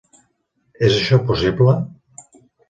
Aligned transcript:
És 0.87 0.95
això 1.01 1.19
possible? 1.27 1.77